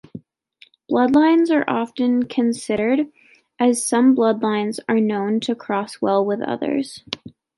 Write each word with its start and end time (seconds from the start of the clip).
Bloodlines 0.89 1.51
are 1.51 1.63
often 1.69 2.23
considered, 2.23 3.11
as 3.59 3.85
some 3.85 4.15
bloodlines 4.15 4.79
are 4.89 4.99
known 4.99 5.39
to 5.41 5.53
cross 5.53 6.01
well 6.01 6.25
with 6.25 6.41
others. 6.41 7.03